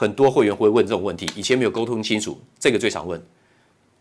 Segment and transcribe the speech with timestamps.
[0.00, 3.20] 很多会员会问这种问题，以前没有沟通清楚，这个最常问。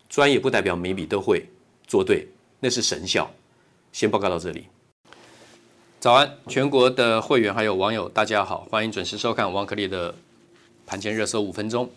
[0.08, 1.50] 专业不代表每笔都会
[1.88, 2.28] 做对，
[2.60, 3.28] 那是神效。
[3.92, 4.66] 先报告到这里。
[6.00, 10.14] 早安，全国的会员还有网友，大家好，欢迎准时收看王可立的
[10.86, 11.90] 盘前热搜五分钟。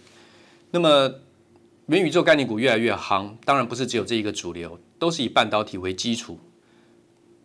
[0.71, 1.17] 那么，
[1.88, 6.38] 元宇宙概念股越来越夯，当然不是只有这一个主流，都是以半导体为基础。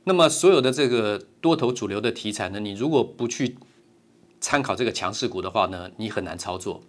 [0.06, 3.58] 那么，所有的这个多头主流的题材呢，你如果不去
[4.40, 6.82] 参考这个强势股的话呢，你很难操作。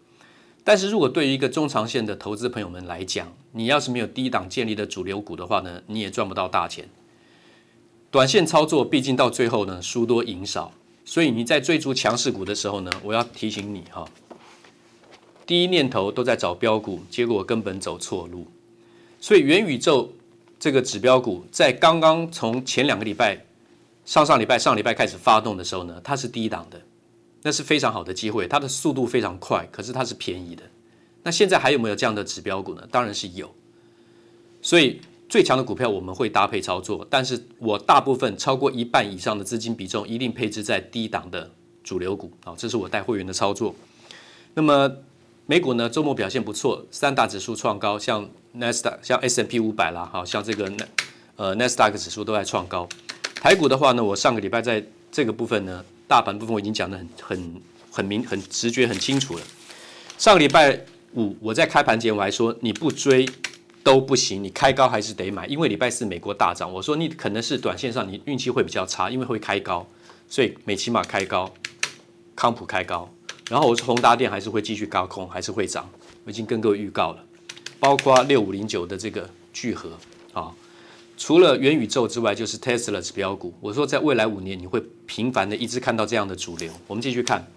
[0.64, 6.88] 但是如果对于一个中长线的投资朋友们来讲，你要是没有低档建立的主流股的话呢，你也赚不到大钱。
[8.10, 10.72] 短线操作毕竟到最后呢，输多赢少。
[11.04, 14.04] 所以你在追逐强势股的时候呢，我要提醒你哈，
[15.46, 18.44] 第一念头都在找标股，结果根本走错路。
[19.20, 20.12] 所以元宇宙
[20.58, 23.38] 这个指标股在刚刚从前两个礼拜、
[24.04, 26.80] 上上礼拜、上礼拜开始发动的时候呢，它是低档的。
[27.46, 30.64] 那是非常好的机会，它的速度非常快，可是它是便宜的。
[31.22, 32.84] 那现在还有没有这样的指标股呢？
[32.90, 33.48] 当然是有。
[34.60, 41.48] 所以最强的股票我们会搭配操作，但是我大部分超过一半以上的资金比重一定配置在低档的
[41.84, 43.72] 主流股啊，这是我带会员的操作。
[44.54, 44.90] 那么
[45.46, 48.28] 美股呢，周末表现不错，三大指数创高，像
[48.58, 50.72] Nasdaq、像 S n P 五百啦，好像这个
[51.36, 52.88] 呃 Nasdaq 指数都在创高。
[53.36, 55.84] 台股的话呢，我上个礼拜在这个部分呢。
[56.08, 59.42] 大盘部分我已经讲得很很很明很直觉很清楚了。
[60.18, 60.80] 上个礼拜
[61.14, 63.28] 五我在开盘前我还说，你不追
[63.82, 66.72] 都不行，你开高还是得买，因为礼拜四美国大涨。
[66.72, 69.86] 我说你可能是短线上你运气会比较差，因为会开高，
[70.28, 71.52] 所以美琪玛开高，
[72.34, 73.08] 康普开高，
[73.48, 75.88] 然后我是宏达电还是会继续高空，还是会涨。
[76.24, 77.24] 我已经跟各位预告了，
[77.78, 79.90] 包括六五零九的这个聚合
[80.32, 80.52] 啊。
[81.16, 83.54] 除了元宇宙之外，就是 Tesla 指标股。
[83.60, 86.70] 我说，在未来五年，你会频繁的一直看到这样的主流。
[86.86, 87.50] 我们继续看，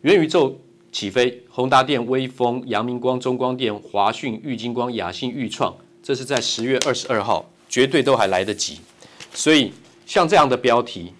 [0.00, 0.58] 元宇宙
[0.90, 8.80] 起飞，宏达电、威锋、阳明光、中光电、华讯、玉晶光、亚信、钰创，这是在十月二十二号，绝对都还来得及。
[9.34, 9.74] 所以，
[10.06, 11.12] 像这样的标题，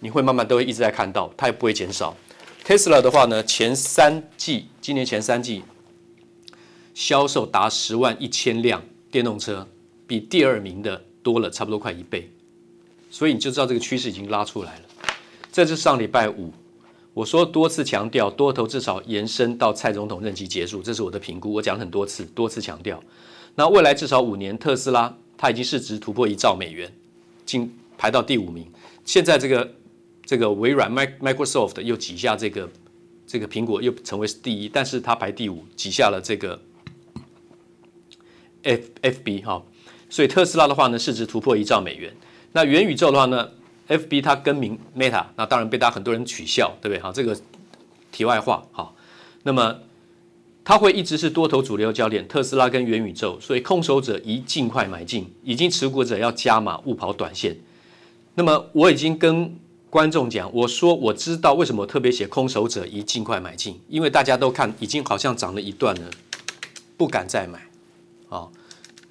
[0.00, 2.14] 你会慢慢都会一直在看到，它也不会减少。
[2.62, 5.62] Tesla 的话呢，前三季，今年前三季
[6.92, 9.66] 销售达十万一千辆电动车。
[10.10, 12.28] 比第二名的多了差不多快一倍，
[13.12, 14.82] 所以你就知道这个趋势已经拉出来了。
[15.52, 16.52] 这是上礼拜五，
[17.14, 23.00] 我说多次强调多头至少延伸到蔡总统任期结束，这是我的评估，我讲了很多次，多次强调。
[23.54, 26.92] 那未来至少五年，特斯拉它已经市值突破一兆美元，
[27.46, 28.66] 进排到第五名。
[29.04, 29.72] 现在这个
[30.26, 32.68] 这个微软 Microsoft 又挤下这个
[33.28, 36.60] 这个苹果又成为第一，但是它排第五，挤下了这个
[38.64, 39.64] F FB 哈。
[40.10, 42.12] 所以特斯拉的话呢，市值突破一兆美元。
[42.52, 43.48] 那元宇宙的话呢
[43.88, 47.00] ，FB 它更名 Meta，那当然被大家很多人取笑，对不对？
[47.00, 47.34] 好，这个
[48.10, 48.92] 题外话哈。
[49.44, 49.78] 那么
[50.64, 57.56] 它会一直是多头主流焦点，特斯拉跟元宇宙，所以空手者宜尽快买进，已经持股者要加码，勿跑短线。
[58.34, 59.56] 那么我已经跟
[59.88, 66.10] 观众讲，我说我知道为什么特别写空手者宜尽快买进，因为大家都看已经好像涨了一段了，
[66.96, 67.60] 不敢再买
[68.28, 68.48] 啊。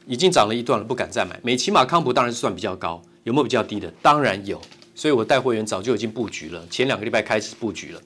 [0.10, 1.40] 已经涨了一段了，不敢再买。
[1.44, 3.94] 美琪玛康普当然是算比较高，有没有比较低的？
[4.02, 4.60] 当然有。
[4.96, 8.02] 所以我带会员早就已经布局了，前两个礼拜开始布局了。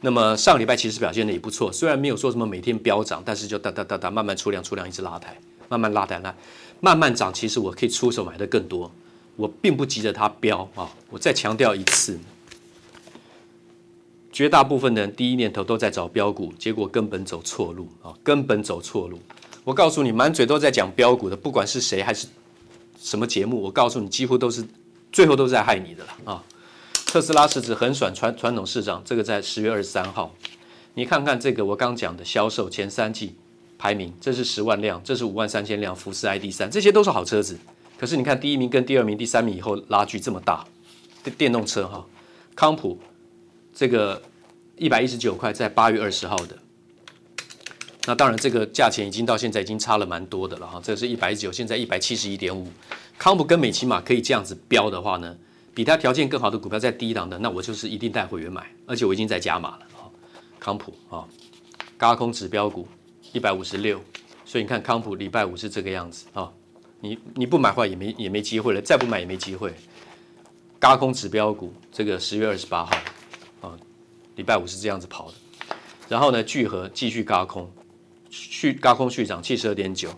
[0.00, 5.38] 那么上个礼拜其实表现的也不错，虽然没有说什么每天飙涨，但是就哒哒哒哒慢慢出量出量，一直拉抬，
[5.68, 6.34] 慢慢拉抬拉，
[6.80, 7.30] 慢慢涨。
[7.34, 8.90] 其实我可以出手买的更多，
[9.36, 10.90] 我并不急着它飙啊。
[11.10, 12.18] 我再强调一次，
[14.32, 19.20] 绝大部分的人第一念头都在找飙股，结果根本走错路啊，根本走错路。
[19.64, 22.26] 我告诉你，满嘴都在讲标股的，不管是谁还是
[23.00, 24.64] 什么节目，我告诉你，几乎都是
[25.12, 26.44] 最后都是在害你的了啊！
[27.06, 30.34] 特斯拉市值很爽传传统市场，这个在十月二十三号，
[30.94, 33.36] 你看看这个我刚讲的销售前三季
[33.78, 37.56] 排名，这是十万辆，这是五万三千辆，福斯 ID 三这些都是好车子。
[37.96, 40.66] 可是你看第一名跟第二名、第三名以后拉距这么大，
[41.38, 42.04] 电动车哈，
[42.56, 42.98] 康普
[43.72, 44.20] 这个
[44.76, 46.58] 一百一十九块，在八月二十号的。
[48.04, 50.80] 那当然，这个价钱已经到现在已经差了蛮多的了哈。
[50.82, 52.66] 这是一百九，现在一百七十一点五。
[53.16, 55.36] 康普跟美琪玛可以这样子飙的话呢，
[55.72, 60.10] 比它条件更好的股票在低档的，那我就是一定带会员买，而且我已经在加码了哈。
[60.58, 61.24] 康普啊，
[61.96, 62.88] 轧空指标股
[63.32, 64.00] 一百五十六，
[64.44, 66.50] 所以你看康普礼拜五是这个样子啊。
[66.98, 69.72] 你你不买的话也没也没机会了，再不买也没机会。
[70.80, 72.96] 高空指标股这个十月二十八号
[73.60, 73.78] 啊，
[74.34, 75.34] 礼拜五是这样子跑的。
[76.08, 77.70] 然后呢，聚合继续高空。
[78.32, 80.08] 续高空续涨七十二点九，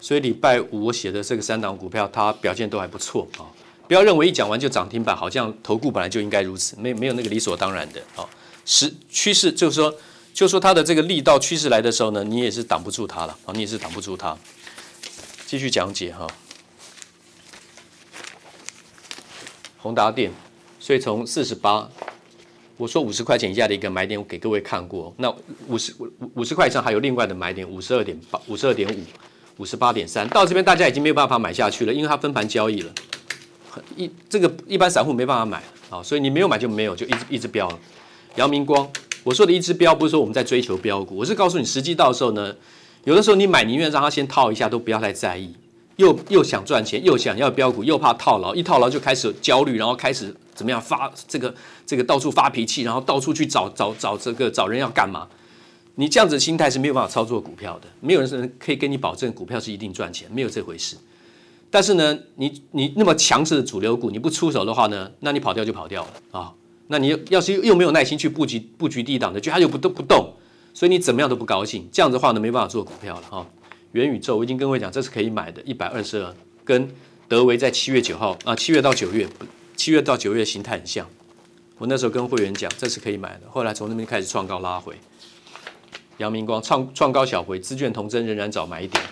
[0.00, 3.46] 所以礼拜五我写的这个三档股票，它表现都还不错啊！
[3.86, 8.28] 不要认为一讲完就涨停板，好像投顾本来就应该如此，没没有那个理所当然的啊！
[8.64, 9.94] 实趋势就是说，
[10.34, 13.52] 就说它的这个力道趋势来的时候呢，你也是挡不住它了啊！
[13.54, 14.36] 你也是挡不住它。
[15.46, 16.26] 继续讲解哈，
[19.78, 20.32] 宏达电，
[20.80, 21.88] 所以从四十八。
[22.76, 25.14] 我说五十块钱以下的一个买点，我给各位看过。
[25.16, 25.34] 那
[25.68, 30.28] 五十五五十块以上还有另外的买点，五十二点八、五十二点五、五十八点三。
[30.28, 32.92] 到这边大家已经没有办法买下去了，因为它分盘交易了。
[33.96, 37.78] 一这个一般散户没办法买啊，所以你没有买就没有，就一直一直飙了。
[38.36, 38.86] 阳明光，
[39.24, 42.54] 我说的一直飙不是说我们在追求标股，我是告诉你实际到时候呢，
[43.04, 45.54] 有的时候你买宁愿让它先套一下，都不要太在意。
[45.96, 51.54] 又又想赚钱，又想要标股，又怕套牢，一套牢就开始焦虑，然后开始怎么样发这个
[51.86, 55.28] 这个到处发脾气，然后到处去找找找这个找人要干嘛？
[55.94, 60.96] 你这样子心态是没有办法操作股票的，没有人可以跟你保证股票是一定赚钱，没有这回事。
[61.70, 66.52] 但是呢，你你那么强势的主流股，你不出手的话呢，那你跑掉就跑掉了啊、
[66.88, 70.34] 那你要是又没有耐心去布局布局低档的，就它又不动不动，
[70.72, 71.88] 所以你怎么样都不高兴。
[71.90, 73.46] 这样子的话呢，没办法做股票了哈。
[73.92, 76.34] 元宇宙，我已经跟各位讲，这是可以买的，一百二十二，
[76.64, 76.88] 跟
[77.26, 79.26] 德维在七月九号啊，七月到九月，
[79.76, 81.06] 七月到九月形态很像。
[81.78, 83.42] 我那时候跟会员讲，这是可以买的。
[83.50, 84.96] 后来从那边开始创高拉回，
[86.16, 89.04] 阳明光创创高小回，资券同增仍然找买点。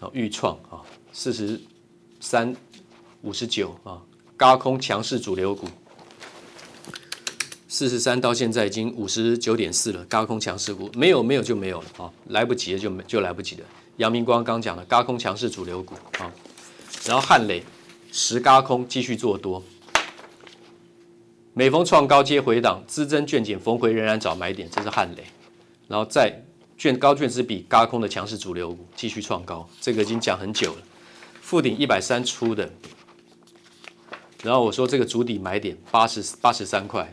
[0.00, 0.82] 啊，预创啊，
[1.12, 1.60] 四十
[2.18, 2.52] 三
[3.20, 4.02] 五十九啊，
[4.36, 5.68] 高空强势主流股，
[7.68, 13.64] 四十三到现在已经五十九点四了，高空强势股没有没有就没有了啊，来不及了就没就来不及了。
[13.98, 16.32] 阳明光刚讲了，高空强势主流股啊，
[17.04, 17.62] 然后汉磊
[18.10, 19.62] 十高空继续做多，
[21.54, 25.24] 每逢创高接回档，资增券减逢回仍然找买点，这是汉雷，
[25.86, 26.42] 然后再
[26.78, 30.82] 券高券资比轧空的强势主流股继续创高，这个已经讲很久了，
[31.42, 32.70] 富鼎一百三出的，
[34.42, 37.12] 然后我说这个主底买点八十八十三块。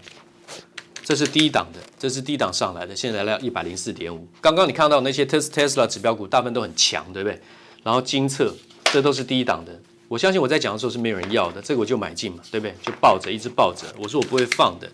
[1.03, 4.27] 这是低档的，这是低档上来的，现在来到一百零四点五。
[4.39, 7.41] 刚刚你看到那些 Tesla 指标股，大部分都很强，对不对？
[7.81, 8.55] 然后金测，
[8.93, 9.81] 这都是低档的。
[10.09, 12.75] 我相信我在讲的时候是没有人要的，这个我就买进嘛，对不对？
[12.81, 13.85] 就抱着，一直抱着。
[13.97, 14.89] 我说我不会放的。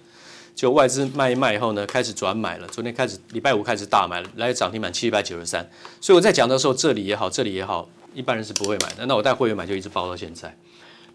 [0.54, 2.68] 就外资卖一卖以后呢，开始转买了。
[2.68, 5.70] 昨天开始，礼拜五开始大买，来涨停板七百九十三。
[6.00, 9.06] 所以我在讲的时候，这里也好，这里也好，一般人是不会买的。
[9.06, 10.58] 那我带会员买就一直抱到现在。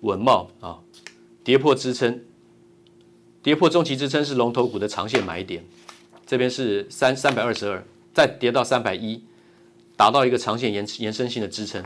[0.00, 0.78] 稳懋啊，
[1.44, 2.22] 跌破支撑，
[3.42, 5.62] 跌破中期支撑是龙头股的长线买点，
[6.26, 9.22] 这边是三三百二十二，再跌到三百一，
[9.96, 11.82] 达到一个长线延延伸性的支撑，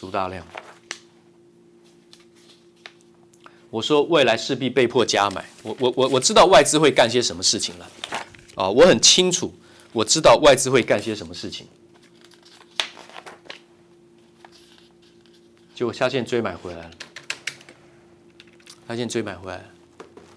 [0.00, 0.42] 足大量。
[3.68, 7.90] 我说未来势必被迫加买，我我我我知道外资会干些什么事情了，
[8.54, 9.52] 啊，我很清楚，
[9.92, 11.66] 我知道外资会干些什么事情，
[15.74, 16.90] 结果下线追买回来了，
[18.88, 19.64] 下线追买回来了，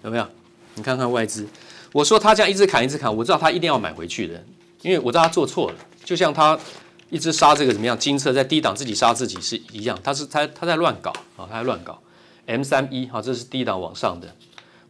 [0.02, 0.28] 有没有？
[0.74, 1.48] 你看看外资，
[1.90, 4.44] 我说他这样一直砍一直砍，我知道他一定要买回去的，
[4.82, 6.60] 因为我知道他做错了，就像他
[7.14, 11.96] 一直杀这个怎么样，金策在低档自己杀自己是一样，他是他他在乱搞啊，他在乱搞。
[12.46, 14.34] M 三一哈，这是低档往上的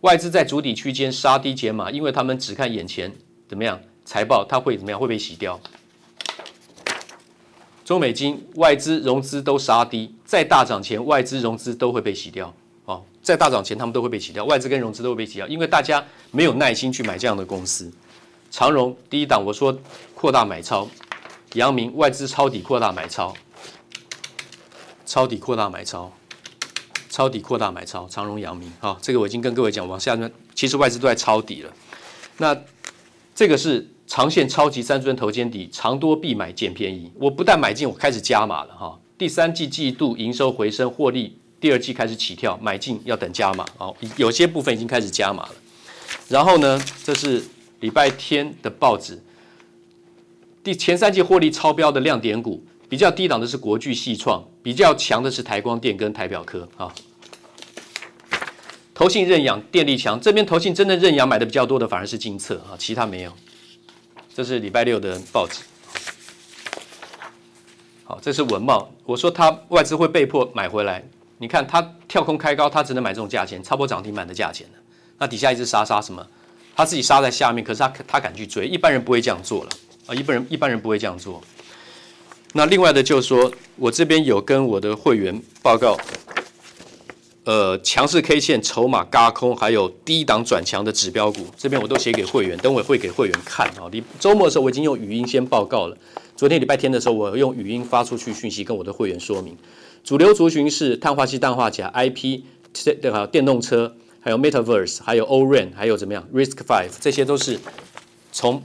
[0.00, 3.14] 外资在主底区间杀低减码，因为他们只看眼前
[3.46, 5.60] 怎么样财报，它会怎么样会被洗掉。
[7.84, 12.50] 中美金外资融资都杀低，在大涨前外资融资都会被洗掉。
[12.86, 17.92] 哦，在大涨前他们都会被洗掉，外资跟融资都会被洗掉，因为大家没有耐心去买这样的公司。
[18.50, 19.78] 长荣低档我说
[20.14, 20.88] 扩大买超，
[21.54, 23.34] 阳明外资抄底扩大买超，
[25.04, 26.12] 抄底扩大买超。
[27.08, 31.72] 抄底扩大买超，长荣、阳明，好，这个我已经跟各位讲，往下呢，其实外资都在抄底了。
[32.38, 32.60] 那
[33.36, 37.12] 这个是长线超级三尊头肩底，长多必买捡便宜。
[37.14, 38.98] 我不但买进，我开始加码了哈。
[39.16, 43.94] 第三季季度营收回升，获利第二季开始起跳，买进要等加码哦。
[44.16, 45.54] 有些部分已经开始加码了。
[46.28, 47.40] 然后呢，这是
[47.78, 49.22] 礼拜天的报纸，
[50.64, 52.64] 第前三季获利超标的亮点股。
[52.86, 56.94] 比较低档的是国巨、细创，比较强的是台光电跟台表科啊。
[58.92, 63.32] 投信认养电力强，这边投信真的认养买的比较多的反而是金策啊，其他没有。
[64.32, 65.62] 这是礼拜六的报纸。
[68.04, 71.02] 好，这是文茂，我说他外资会被迫买回来，
[71.38, 74.68] 你看他跳空开高，他只能买这种价钱，差不多涨停板的价钱。
[75.18, 76.24] 那底下一直杀杀什么？
[76.76, 79.70] 他自己杀在下面，可是他他敢去追，一般人不会这样做了
[80.06, 81.42] 啊，一般人一般人不会这样做。
[82.52, 85.96] 那另外的就是说，我这边有跟我的会员报告，
[87.44, 93.88] 呃，强势 K 线筹码轧空，还有低档转强的指标股，这边我都写给会员，等会会给会员看啊。
[93.90, 95.96] 你周末的时候我已经用语音先报告了，
[96.36, 99.56] 昨天礼拜天的时候我用语音发出去讯息，跟我的会员说明，
[100.04, 102.42] 主流族群是碳化矽、氮化镓、IP，
[103.00, 103.26] 对吧？
[103.26, 107.58] 电动车，还有 Metaverse，还有 ORAN，还有怎么样 Risk Five，这些都是
[108.30, 108.62] 从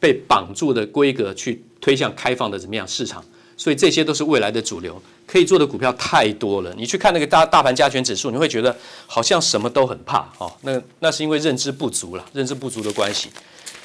[0.00, 1.62] 被绑住的规格去。
[1.78, 3.24] 推向开放的怎么样市场？
[3.56, 6.74] 所以这些都是未来的主流，可以做的股票太多了。
[6.76, 8.76] 你去看那个大大盘加权指数，你会觉得
[9.06, 10.52] 好像什么都很怕哦。
[10.62, 13.30] 那那是因为认知不足了，认知不足的关系。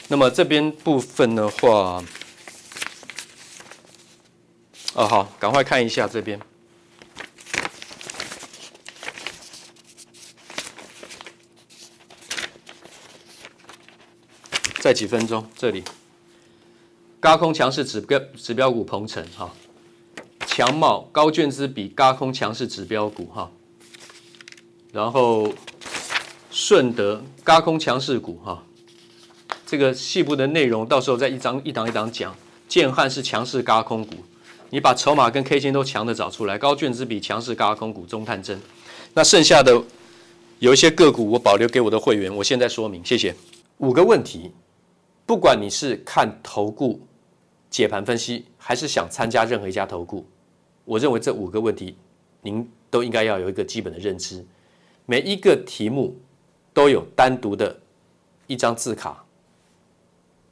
[0.08, 2.04] 那么这边部分的话，
[4.94, 6.40] 哦好，赶快看一下这边。
[14.80, 15.84] 再几分钟，这里。
[17.22, 19.54] 高空强势指标指标股鹏程哈，
[20.48, 23.52] 强茂高卷资比高空强势指标股哈，
[24.92, 25.54] 然后
[26.50, 28.64] 顺德高空强势股哈，
[29.68, 32.36] 这个细部的内容到时候再一张一档一档讲。
[32.68, 34.16] 建汉是强势高空股，
[34.70, 38.60] 你把筹码跟 K 线都强的找出来，高卷资比强势高空股中探针。
[39.14, 39.80] 那剩下的
[40.58, 43.36] 有一些个股我保留给我的会员，我现在说明，谢谢。
[43.78, 44.52] 五个问题，
[45.26, 47.00] 不管你是看投顾。
[47.72, 50.26] 解盘分析还是想参加任何一家投顾，
[50.84, 51.96] 我认为这五个问题
[52.42, 54.46] 您都应该要有一个基本的认知。
[55.06, 56.16] 每一个题目
[56.74, 57.80] 都有单独的
[58.46, 59.26] 一张字卡，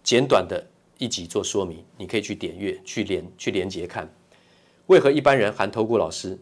[0.02, 0.66] 简短的
[0.98, 4.10] 一集做说明，你可以去点阅、去连、去连接看。
[4.88, 6.40] 为何一般人含投顾老师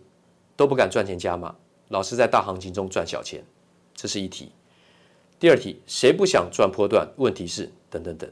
[0.55, 1.55] 都不敢赚钱加码，
[1.89, 3.43] 老是在大行情中赚小钱？
[3.96, 4.51] 这是一题。
[5.39, 7.12] 第二题，谁不想赚波段？
[7.17, 8.31] 问题是等等等。